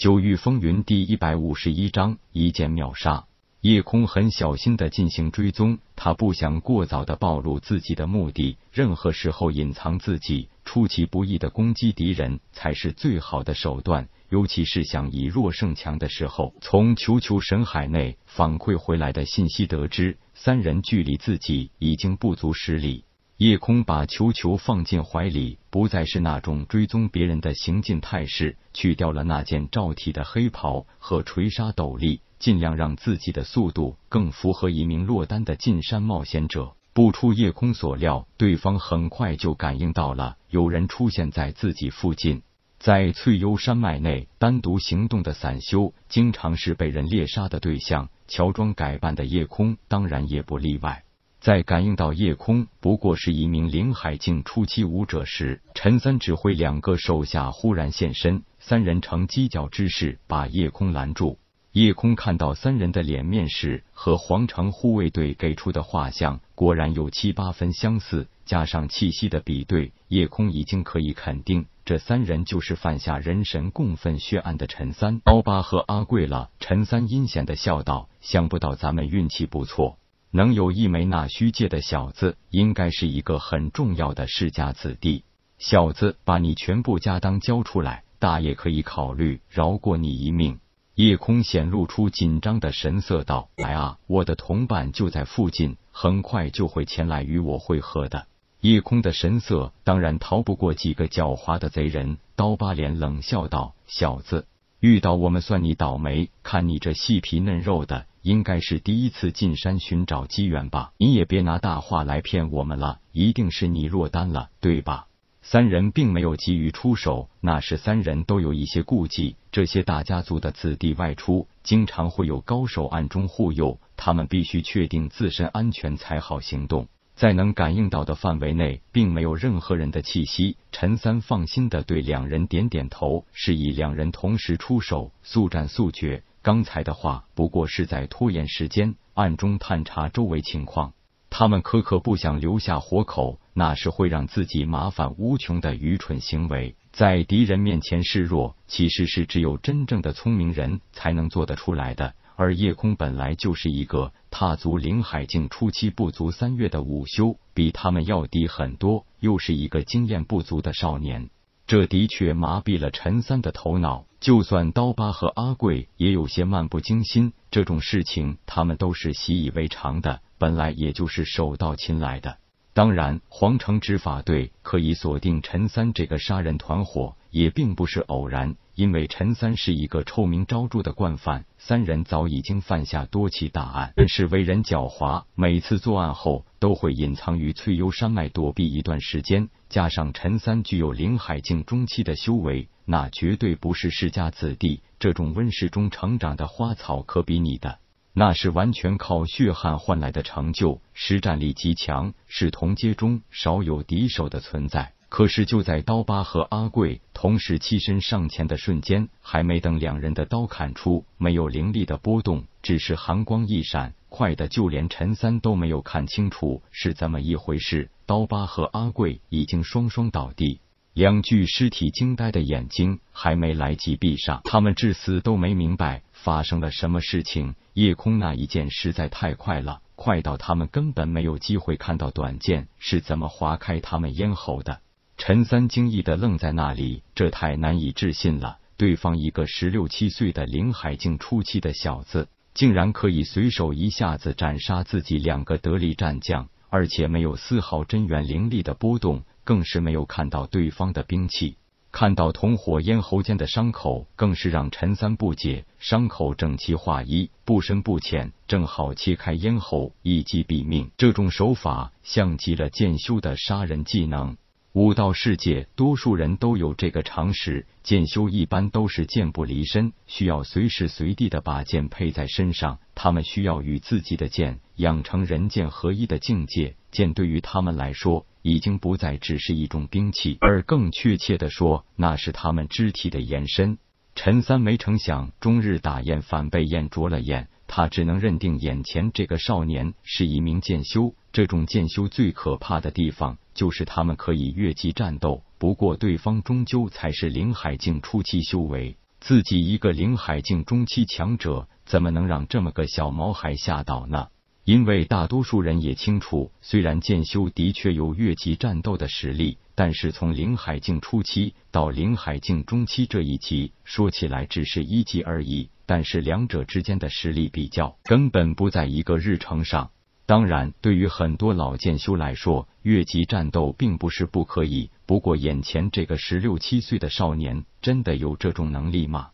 [0.00, 3.26] 九域风云第一百五十一章一剑秒杀。
[3.60, 14.08] 夜空很小心的进行追踪，他不想过早的暴露自己的目的，任何时候隐藏自己，出其不意的攻击敌人才是最好的手段。
[14.30, 16.54] 尤其是想以弱胜强的时候。
[16.62, 23.04] 从球球神海内反馈回来的信息得知，三人距离自己已经不足十里。
[23.40, 36.74] 夜空把球球放进怀里，不再是那种追踪别人的行进态势，去掉了那件罩体的黑袍和垂纱斗笠，尽量让自己的速度更符合一名落单的进山冒险者。
[36.92, 42.42] 不出夜空所料，对方很快就感应到了有人出现在自己附近。
[42.78, 51.04] 在翠幽山脉内单独行动的散修，经常是被人猎杀的对象，乔装改扮的夜空当然也不例外。
[51.40, 61.38] 在感应到夜空不过是一名灵海境初期武者时，陈三指挥两个手下忽然现身，三人呈犄角之势把夜空拦住。
[61.72, 76.50] 夜空看到三人的脸面时，和皇城护卫队给出的画像果然有七八分相似，加上气息的比对，夜空已经可以肯定，这三人就是犯下人神共愤血案的陈三、刀疤和阿贵了。
[76.58, 79.96] 陈三阴险的笑道：“想不到咱们运气不错。”
[80.32, 85.24] 能有一枚纳虚界的小子，应该是一个很重要的世家子弟。
[85.58, 90.60] 小子，把你全部家当交出来，大爷可以考虑饶过你一命。
[90.94, 98.26] 夜空显露出紧张的神色，道：“来啊，我的同伴就在附近，很快就会前来与我会合的。”
[98.60, 102.18] 夜空的神色当然逃不过几个狡猾的贼人。
[102.36, 104.46] 刀疤脸冷笑道：“小子，
[104.78, 110.92] 遇到我们算你倒霉，看你这细皮嫩肉的。”应该是第一次进山寻找机缘吧？
[110.98, 115.06] 你也别拿大话来骗我们了，一定是你落单了，对吧？
[115.42, 119.36] 三人并没有急于出手，那是三人都有一些顾忌。
[119.50, 126.88] 这些大家族的子弟外出，经常会有高手暗中护佑，他们必须确定自身安全才好行动。
[127.16, 130.56] 在能感应到的范围内，并没有任何人的气息。
[130.72, 136.22] 陈三放心的对两人点点头，示意两人同时出手，速战速决。
[136.42, 140.94] 刚才的话不过是在拖延时间，暗中探查周围情况。
[141.28, 146.74] 他们可可不想留下活口，那是会让自己麻烦无穷的愚蠢行为。
[146.92, 152.14] 在敌人面前示弱，其实是只有真正的聪明人才能做得出来的。
[152.36, 161.28] 而夜空本来就是一个踏足灵海境初期不足三月的午休，比他们要低很多，又是一个经验不足的少年。
[161.66, 167.32] 这的确麻痹了陈三的头脑，就算刀疤和阿贵也有些漫不经心。
[167.50, 172.36] 这种事情他们都是习以为常的，本来也就是手到擒来的。
[172.72, 178.56] 当然，皇城执法队可以锁定陈三这个杀人团伙，也并不是偶然。
[178.76, 189.50] 因为陈三是一个臭名昭著的惯犯，三人早已经犯下多起大案，但是为人狡猾，每次作案后都会隐藏于翠幽山脉躲避一段时间。
[189.68, 197.79] 加上陈三具有灵海境中期的修为，那绝对不是世家子弟，这种温室中成长的花草可比拟的，
[198.12, 204.92] 那是完全靠血汗换来的成就，实战力极强，是同阶中少有敌手的存在。
[205.08, 217.90] 可是就在刀疤和阿贵同时栖身上前的瞬间，还没等两人的刀砍出，没有凌厉的波动，只是寒光一闪，快的就连陈三都没有看清楚是怎么一回事。
[218.06, 220.60] 刀疤和阿贵已经双双倒地，
[220.94, 227.56] 两具尸体惊呆的眼睛还没来及闭上，他们至死都没明白发生了什么事情。
[227.74, 234.80] 夜空那一剑实在太快了，快到他们根本没有机会看到短剑是怎么划开他们咽喉的。
[235.16, 238.58] 陈三惊异的愣在那里，这太难以置信了。
[238.76, 251.58] 对方一个十六七岁的灵海境初期的小子，竟然可以随手一下子斩杀自己两个得力战将，而且没有丝毫真元灵力的波动，更是没有看到对方的兵器。
[251.92, 255.64] 看到同伙咽喉间的伤口，更是让陈三不解。
[255.78, 260.90] 伤口整齐划一，不深不浅，正好切开咽喉，一击毙命。
[260.96, 264.36] 这种手法像极了剑修的杀人技能。
[264.72, 267.66] 武道世界，多数人都有这个常识。
[267.82, 272.78] 剑修一般都是剑不离身，需要随时随地的把剑配在身上。
[272.94, 276.76] 他们需要与自己的剑养成人剑合一的境界。
[276.92, 283.78] 剑对于他们来说，已经不再只是一种兵器，而更确切的说，那是他们肢体的延伸。
[284.14, 287.48] 陈三没成想，终日打雁反被雁啄了眼。
[287.72, 291.14] 他只能认定眼前这个少年是一名剑修。
[291.32, 295.44] 这种剑修最可怕的地方，就是他们可以越级战斗。
[295.56, 304.26] 不过对方终究才是灵海境初期修为，自己一个灵海境中期强者，怎么能让这么个小毛孩吓倒呢？
[304.70, 315.70] 因为大多数人也清楚，虽然剑修的确有越级战斗的实力，但是从灵海境初期到灵海境中期这一级，说起来只是一级而已。
[315.86, 319.90] 但是两者之间的实力比较，根本不在一个日程上。
[320.24, 324.92] 当然，对于很多老剑修来说，越级战斗并不是不可以。
[325.04, 329.30] 不过，眼前这个十六七岁的少年，真的有这种能力吗？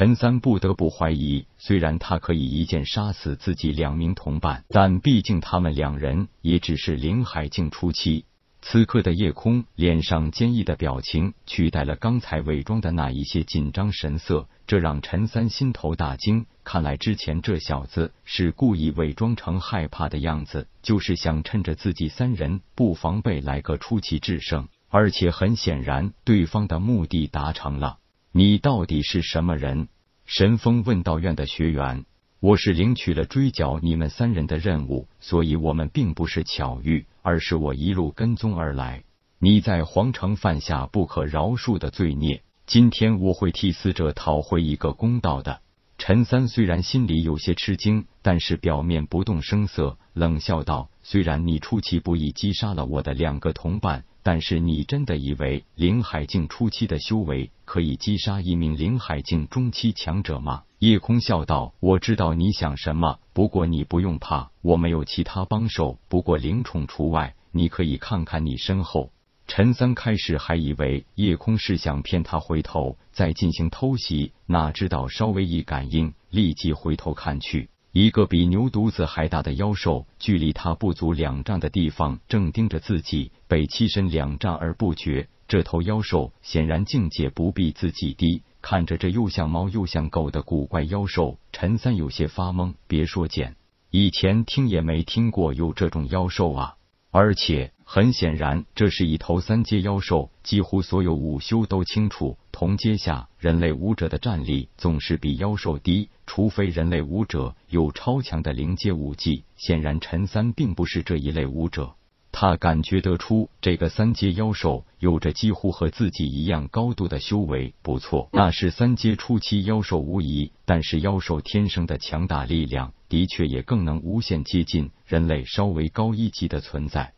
[0.00, 8.24] 陈三不得不怀疑，虽然他可以一剑杀死自己两名同伴，但毕竟他们两人也只是灵海境初期。
[8.62, 16.46] 此刻的夜空脸上坚毅的表情取代了刚才伪装的那一些紧张神色，这让陈三心头大惊。
[16.64, 24.66] 看来之前这小子是故意伪装成害怕的样子，就是想趁着自己三人不防备来个出奇制胜。
[24.88, 27.98] 而且很显然，对方的目的达成了。
[28.32, 29.88] 你到底是什么人？
[30.24, 32.04] 神风问道院的学员，
[32.38, 39.02] 我是领取了追剿你们三人的任务，所以我们并不是巧遇，而是我一路跟踪而来。
[39.40, 45.60] 你在皇城犯下不可饶恕的罪孽，今天我会替死者讨回一个公道的。
[45.98, 60.64] 陈三虽然心里有些吃惊，但是表面不动声色，冷笑道：“虽然你出其不意击杀了我的两个同伴。”但是你真的以为灵海境初期的修为可以击杀一名灵海境中期强者吗？
[60.78, 67.34] 夜空笑道：“我知道你想什么，不过你不用怕，我没有其他帮手，不过灵宠除外。
[67.52, 69.10] 你可以看看你身后。”
[69.46, 77.68] 陈三开始还以为夜空是想骗他回头再进行偷袭，哪知道稍微一感应，立即回头看去。
[77.92, 85.28] 一个比牛犊子还大的妖兽，距离他不足两丈的地方，正盯着自己，被欺身两丈而不觉。
[85.48, 88.42] 这头妖兽显然境界不比自己低。
[88.62, 92.74] 看着这又像猫又像狗的古怪妖兽，陈三有些发懵。
[92.86, 93.56] 别说见，
[93.90, 96.76] 以前听也没听过有这种妖兽啊！
[97.10, 100.30] 而且很显然，这是一头三阶妖兽。
[100.44, 109.42] 几乎所有武修都清楚，同阶下人类武者的战力总是比妖兽低，除非人类武者有超强的灵阶武技。
[109.56, 111.96] 显然，陈三并不是这一类武者。
[112.30, 117.74] 他感觉得出，这个三阶妖兽有着几乎和自己一样高度的修为。
[117.82, 120.52] 不错，那是三阶初期妖兽无疑。
[120.64, 122.92] 但是，妖兽天生的强大力量。
[123.08, 127.08] 的确，也更能无限接近人类稍微高一级的存在。